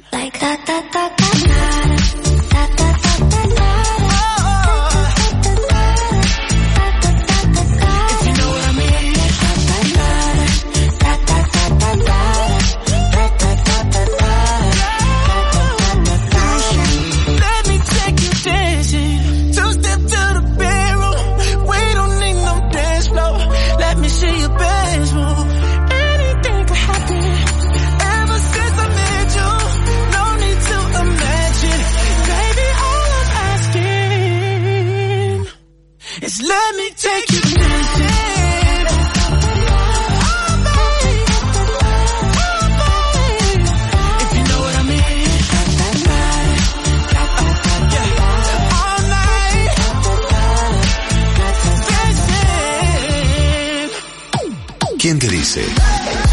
[55.11, 55.65] ¿Quién te dice?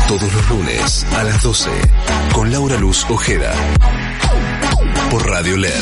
[0.06, 1.68] Todos los lunes a las 12
[2.32, 3.52] con Laura Luz Ojeda.
[5.10, 5.72] Por Radio LED.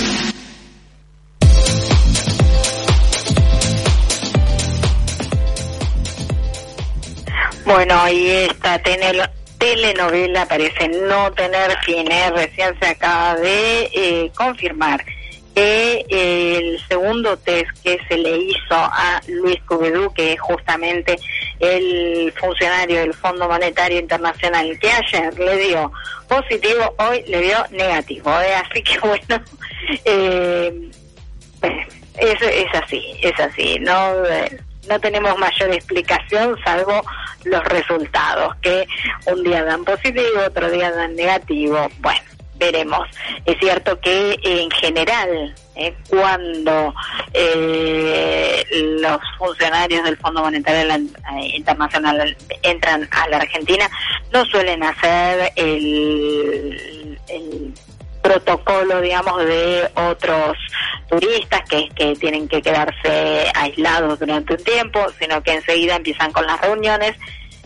[7.66, 8.80] Bueno, y esta
[9.58, 12.30] telenovela parece no tener fines.
[12.30, 15.04] Recién se acaba de eh, confirmar
[15.56, 21.16] que eh, el segundo test que se le hizo a Luis Cubedú, que es justamente
[21.60, 25.90] el funcionario del Fondo Monetario Internacional, que ayer le dio
[26.28, 28.30] positivo, hoy le dio negativo.
[28.38, 28.54] ¿eh?
[28.54, 29.42] Así que bueno,
[30.04, 30.90] eh,
[31.62, 33.78] es, es así, es así.
[33.80, 37.02] No, Eh, no tenemos mayor explicación salvo
[37.44, 38.86] los resultados, que
[39.26, 41.88] un día dan positivo, otro día dan negativo.
[41.98, 43.06] Bueno, veremos.
[43.44, 46.94] Es cierto que en general, eh, cuando
[47.32, 48.64] eh,
[49.00, 53.88] los funcionarios del Fondo Monetario eh, Internacional entran a la Argentina,
[54.32, 57.04] no suelen hacer el,
[58.22, 60.56] protocolo, digamos, de otros
[61.08, 66.44] turistas que, que tienen que quedarse aislados durante un tiempo, sino que enseguida empiezan con
[66.44, 67.16] las reuniones.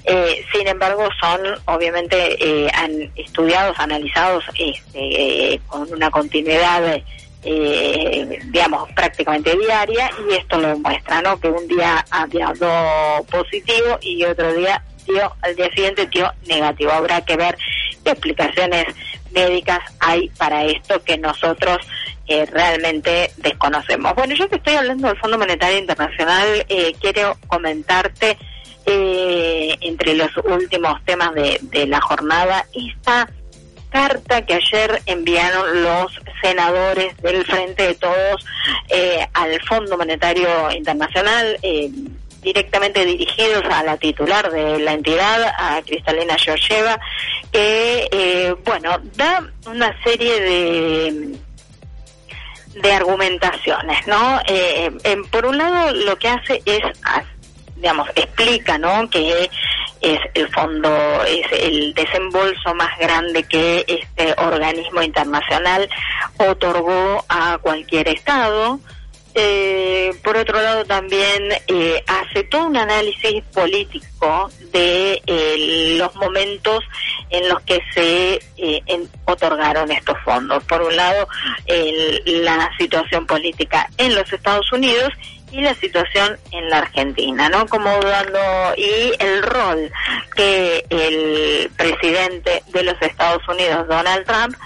[0.05, 7.01] Eh, sin embargo, son obviamente eh, han estudiados, analizados este, eh, con una continuidad,
[7.43, 11.39] eh, digamos, prácticamente diaria, y esto lo muestra, ¿no?
[11.39, 16.93] Que un día dado positivo y otro día dio, al día siguiente dio negativo.
[16.93, 17.57] Habrá que ver
[18.05, 18.87] qué explicaciones
[19.33, 21.79] médicas hay para esto que nosotros
[22.27, 24.15] eh, realmente desconocemos.
[24.15, 28.39] Bueno, yo que estoy hablando del Fondo Monetario Internacional, eh, quiero comentarte
[28.87, 33.29] eh, entre los últimos temas de, de la jornada esta
[33.91, 38.47] carta que ayer enviaron los senadores del Frente de Todos
[38.89, 41.91] eh, al Fondo Monetario Internacional, eh,
[42.41, 46.99] directamente dirigidos a la titular de la entidad, a Cristalina Georgieva,
[47.53, 51.39] que, eh, bueno, da una serie de
[52.71, 54.41] de argumentaciones, ¿no?
[54.47, 54.91] Eh,
[55.33, 56.81] por un lado, lo que hace es,
[57.81, 59.09] digamos, explica, ¿no?
[59.09, 59.51] Que
[60.01, 65.89] es el fondo, es el desembolso más grande que este organismo internacional
[66.39, 68.81] otorgó a cualquier Estado.
[69.35, 76.81] Eh, por otro lado, también eh, hace todo un análisis político de eh, los momentos
[77.31, 78.41] en los que se
[79.25, 80.65] otorgaron estos fondos.
[80.65, 81.29] Por un lado,
[82.27, 85.11] la situación política en los Estados Unidos
[85.53, 87.67] y la situación en la Argentina, ¿no?
[87.67, 88.39] Como dando
[88.77, 89.91] y el rol
[90.37, 94.57] que el presidente de los Estados Unidos, Donald Trump,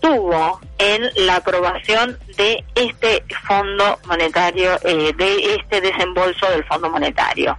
[0.00, 7.56] tuvo en la aprobación de este fondo monetario, eh, de este desembolso del fondo monetario.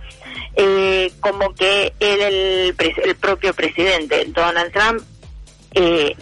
[0.55, 5.01] Eh, como que el, el, propio presidente Donald Trump
[5.73, 6.15] eh,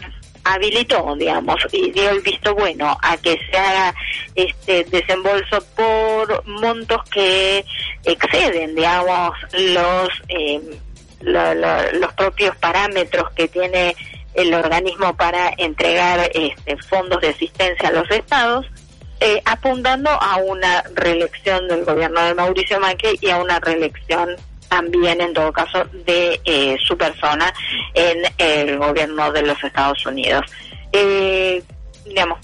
[0.44, 3.94] habilitó, digamos, y dio el visto bueno a que se haga
[4.36, 7.66] este desembolso por montos que
[8.04, 10.62] exceden, digamos, los eh,
[11.22, 13.96] los propios parámetros que tiene
[14.34, 18.66] el organismo para entregar este, fondos de asistencia a los estados,
[19.20, 24.38] eh, apuntando a una reelección del gobierno de Mauricio Macri y a una reelección
[24.70, 27.53] también en todo caso de eh, su persona
[27.93, 30.45] en el gobierno de los Estados Unidos.
[30.91, 31.61] Eh,
[32.05, 32.39] digamos,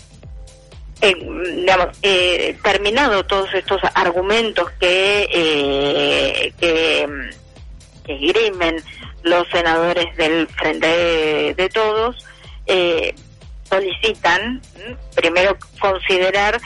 [1.02, 1.16] eh,
[1.56, 7.08] digamos eh, terminado todos estos argumentos que eh, que,
[8.06, 8.78] que grimen
[9.24, 12.26] los senadores del Frente de, de Todos,
[13.70, 14.62] solicitan
[15.16, 16.62] primero considerar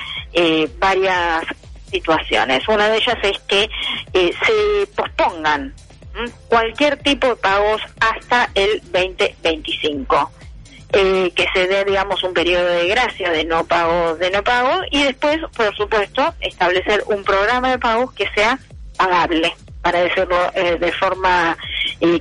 [0.78, 1.43] varias
[1.90, 2.68] situaciones.
[2.68, 3.70] Una de ellas es que
[4.14, 5.74] eh, se pospongan
[6.48, 10.32] cualquier tipo de pagos hasta el 2025.
[10.92, 14.82] Eh, que se dé, digamos, un periodo de gracia de no pago, de no pago,
[14.90, 18.58] y después, por supuesto, establecer un programa de pagos que sea
[18.98, 21.56] pagable, para decirlo eh, de forma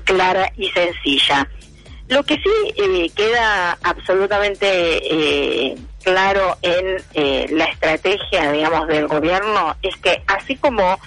[0.04, 1.48] clara y sencilla.
[2.08, 10.22] Lo que sí queda absolutamente claro en eh, la estrategia, digamos, del gobierno es que
[10.26, 10.98] así como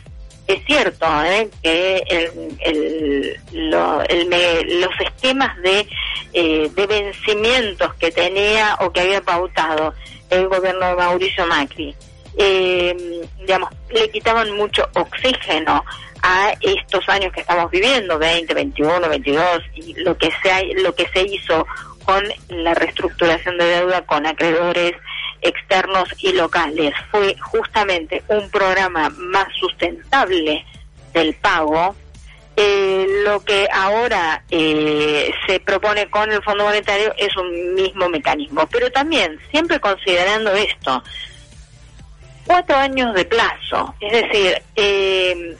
[0.47, 1.49] es cierto ¿eh?
[1.63, 5.87] que el, los esquemas de,
[6.33, 9.93] eh, de vencimientos que tenía o que había pautado
[10.29, 11.95] el gobierno de Mauricio Macri,
[13.39, 15.83] digamos, le quitaban mucho oxígeno
[16.23, 21.07] a estos años que estamos viviendo, 20, 21, 22, y lo que se, lo que
[21.13, 21.65] se hizo
[22.05, 24.93] con la reestructuración de deuda con acreedores
[25.41, 26.93] externos y locales.
[27.09, 30.65] Fue justamente un programa más sustentable
[31.13, 31.95] del pago.
[32.55, 38.67] Eh, lo que ahora eh, se propone con el Fondo Monetario es un mismo mecanismo,
[38.67, 41.01] pero también siempre considerando esto,
[42.45, 45.57] cuatro años de plazo, es decir, eh,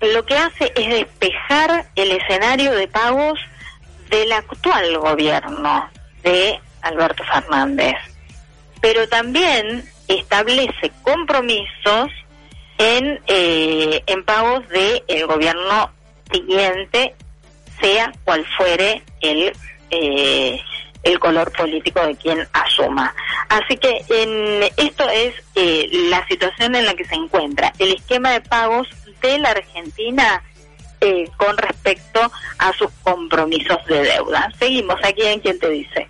[0.00, 3.38] lo que hace es despejar el escenario de pagos
[4.08, 5.88] del actual gobierno
[6.22, 7.96] de Alberto Fernández,
[8.80, 12.10] pero también establece compromisos
[12.78, 15.90] en, eh, en pagos del el gobierno
[16.30, 17.14] siguiente,
[17.80, 19.52] sea cual fuere el,
[19.90, 20.60] eh,
[21.02, 23.14] el color político de quien asuma.
[23.48, 28.30] Así que en, esto es eh, la situación en la que se encuentra el esquema
[28.30, 28.88] de pagos
[29.22, 30.42] de la Argentina
[31.00, 32.20] eh, con respecto
[32.58, 34.52] a sus compromisos de deuda.
[34.58, 36.08] Seguimos aquí en quien te dice.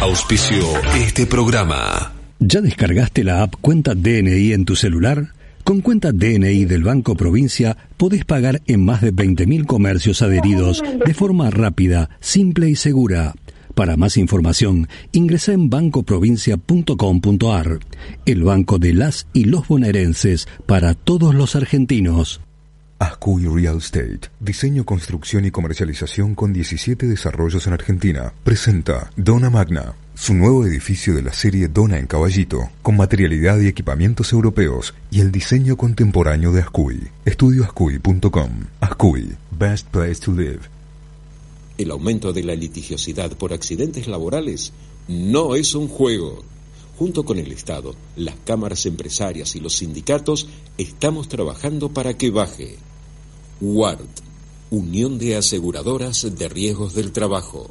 [0.00, 0.64] Auspicio
[0.94, 2.12] este programa.
[2.38, 5.32] ¿Ya descargaste la app Cuenta DNI en tu celular?
[5.64, 11.14] Con cuenta DNI del Banco Provincia podés pagar en más de 20.000 comercios adheridos de
[11.14, 13.34] forma rápida, simple y segura.
[13.74, 17.78] Para más información, ingresa en bancoprovincia.com.ar,
[18.26, 22.42] el banco de las y los bonaerenses para todos los argentinos.
[23.02, 29.96] Ascuy Real Estate, diseño, construcción y comercialización con 17 desarrollos en Argentina, presenta Dona Magna,
[30.14, 35.20] su nuevo edificio de la serie Dona en Caballito, con materialidad y equipamientos europeos y
[35.20, 37.08] el diseño contemporáneo de Ascuy.
[37.24, 38.50] Estudioascuy.com.
[38.78, 40.60] Ascuy, best place to live.
[41.78, 44.72] El aumento de la litigiosidad por accidentes laborales
[45.08, 46.44] no es un juego.
[47.00, 50.46] Junto con el Estado, las cámaras empresarias y los sindicatos
[50.78, 52.78] estamos trabajando para que baje.
[53.64, 54.00] WART,
[54.72, 57.70] Unión de Aseguradoras de Riesgos del Trabajo.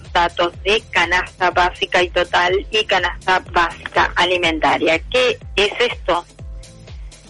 [0.13, 4.99] datos de canasta básica y total y canasta básica alimentaria.
[5.09, 6.25] ¿Qué es esto?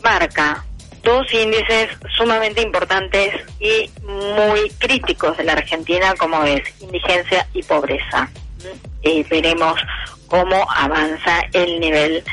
[0.04, 0.66] Marca
[1.04, 8.30] dos índices sumamente importantes y muy críticos de la Argentina, como es indigencia y pobreza.
[9.04, 9.80] Eh, veremos
[10.28, 12.24] cómo avanza el nivel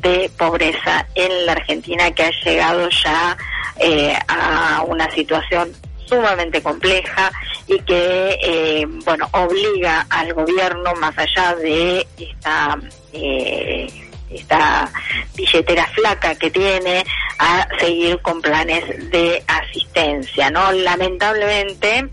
[0.00, 3.36] de pobreza en la Argentina que ha llegado ya
[3.78, 5.72] eh, a una situación
[6.06, 7.30] sumamente compleja
[7.66, 12.78] y que eh, bueno obliga al gobierno más allá de esta
[13.12, 13.86] eh,
[14.30, 14.90] esta
[15.34, 17.04] billetera flaca que tiene
[17.38, 22.08] a seguir con planes de asistencia no lamentablemente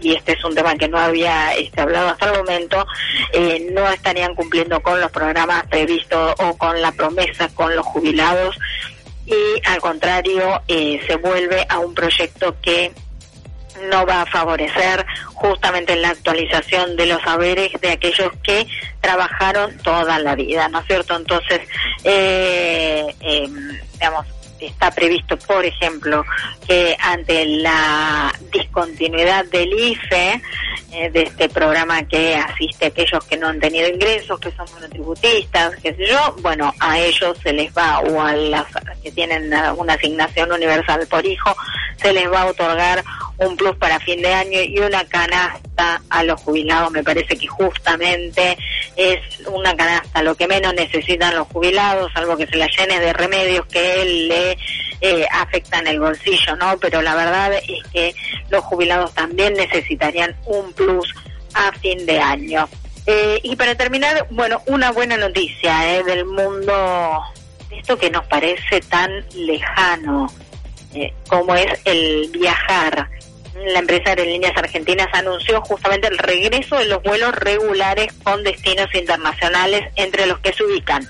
[0.00, 2.86] y este es un tema que no había este, hablado hasta el momento,
[3.32, 8.56] eh, no estarían cumpliendo con los programas previstos o con la promesa con los jubilados
[9.26, 9.34] y
[9.66, 12.92] al contrario eh, se vuelve a un proyecto que
[13.90, 18.66] no va a favorecer justamente la actualización de los saberes de aquellos que
[19.00, 21.16] trabajaron toda la vida, ¿no es cierto?
[21.16, 21.60] Entonces,
[22.04, 23.48] eh, eh,
[23.94, 24.26] digamos,
[24.60, 26.24] está previsto, por ejemplo,
[26.66, 30.42] que ante la discontinuidad del IFE,
[30.92, 34.66] eh, de este programa que asiste a aquellos que no han tenido ingresos, que son
[34.74, 38.66] monotributistas, qué sé yo, bueno, a ellos se les va, o a las
[39.02, 41.54] que tienen una asignación universal por hijo,
[41.96, 43.04] se les va a otorgar
[43.40, 46.90] un plus para fin de año y una canasta a los jubilados.
[46.90, 48.56] Me parece que justamente
[48.96, 53.12] es una canasta lo que menos necesitan los jubilados, salvo que se la llene de
[53.12, 54.58] remedios que le
[55.00, 56.78] eh, afectan el bolsillo, ¿no?
[56.78, 58.14] Pero la verdad es que
[58.50, 61.12] los jubilados también necesitarían un plus
[61.54, 62.68] a fin de año.
[63.06, 67.22] Eh, y para terminar, bueno, una buena noticia eh, del mundo,
[67.70, 70.30] esto que nos parece tan lejano,
[70.94, 73.08] eh, como es el viajar
[73.66, 78.88] la empresa de líneas argentinas anunció justamente el regreso de los vuelos regulares con destinos
[78.94, 81.06] internacionales, entre los que se ubican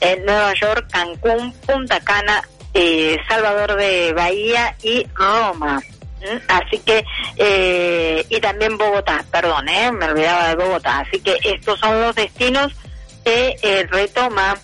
[0.00, 2.42] en Nueva York, Cancún, Punta Cana,
[2.74, 5.80] eh, Salvador de Bahía y Roma.
[6.48, 7.04] Así que,
[7.36, 11.00] eh, y también Bogotá, perdón, eh, me olvidaba de Bogotá.
[11.00, 12.72] Así que estos son los destinos
[13.24, 14.56] que eh, retoma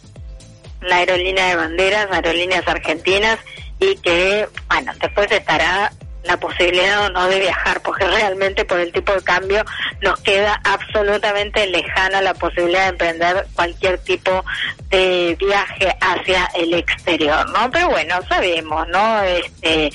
[0.80, 3.38] la aerolínea de banderas, aerolíneas argentinas,
[3.80, 5.92] y que, bueno, después estará
[6.24, 9.64] la posibilidad o no de viajar, porque realmente por el tipo de cambio
[10.02, 14.44] nos queda absolutamente lejana la posibilidad de emprender cualquier tipo
[14.90, 17.70] de viaje hacia el exterior, ¿no?
[17.70, 19.22] Pero bueno, sabemos, ¿no?
[19.22, 19.86] Este,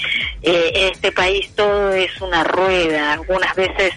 [0.41, 3.93] eh, este país todo es una rueda, algunas veces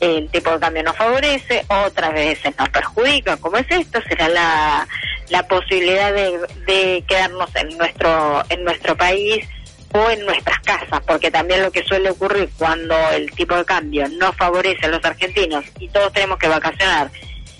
[0.00, 4.88] el tipo de cambio nos favorece, otras veces nos perjudica, como es esto, será la,
[5.28, 9.46] la posibilidad de, de quedarnos en nuestro, en nuestro país
[9.92, 14.08] o en nuestras casas, porque también lo que suele ocurrir cuando el tipo de cambio
[14.08, 17.10] no favorece a los argentinos y todos tenemos que vacacionar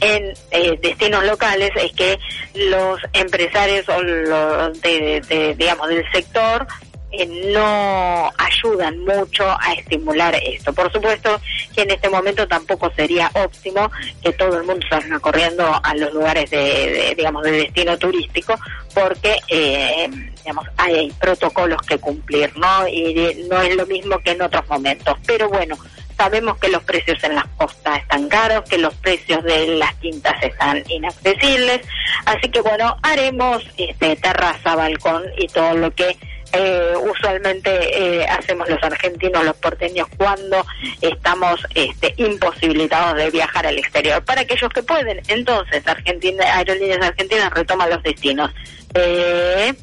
[0.00, 2.18] en eh, destinos locales es que
[2.54, 6.66] los empresarios o los de, digamos del sector
[7.10, 10.72] eh, no ayudan mucho a estimular esto.
[10.72, 11.40] Por supuesto
[11.74, 13.90] que en este momento tampoco sería óptimo
[14.22, 18.54] que todo el mundo salga corriendo a los lugares de, digamos de destino turístico
[18.94, 20.08] porque eh,
[20.42, 22.86] digamos, hay protocolos que cumplir, ¿no?
[22.88, 25.16] Y no es lo mismo que en otros momentos.
[25.26, 25.76] Pero bueno,
[26.18, 30.34] sabemos que los precios en las costas están caros, que los precios de las quintas
[30.42, 31.82] están inaccesibles,
[32.26, 36.16] así que bueno, haremos este terraza, balcón y todo lo que
[36.52, 40.64] eh, usualmente eh, hacemos los argentinos, los porteños, cuando
[41.00, 44.24] estamos este, imposibilitados de viajar al exterior.
[44.24, 48.50] Para aquellos que pueden, entonces, Argentina, Aerolíneas Argentinas retoma los destinos.
[48.94, 49.74] Eh,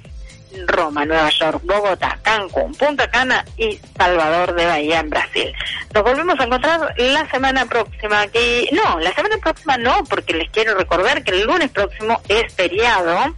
[0.68, 5.54] Roma, Nueva York, Bogotá, Cancún, Punta Cana y Salvador de Bahía en Brasil.
[5.94, 8.28] Nos volvemos a encontrar la semana próxima.
[8.28, 12.54] Que, no, la semana próxima no, porque les quiero recordar que el lunes próximo es
[12.54, 13.36] feriado,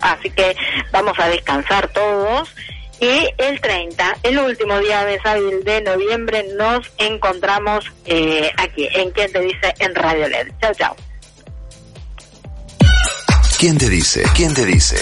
[0.00, 0.56] así que
[0.92, 2.48] vamos a descansar todos.
[3.00, 9.10] Y el 30, el último día de hábil de noviembre, nos encontramos eh, aquí, en
[9.12, 9.74] ¿Quién te dice?
[9.78, 10.48] en Radio LED.
[10.60, 10.96] Chao, chao.
[13.58, 14.22] ¿Quién te dice?
[14.34, 14.96] ¿Quién te dice?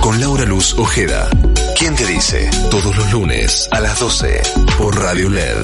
[0.00, 1.28] Con Laura Luz Ojeda.
[1.78, 2.50] ¿Quién te dice?
[2.70, 4.42] Todos los lunes a las 12
[4.76, 5.56] por Radio LED.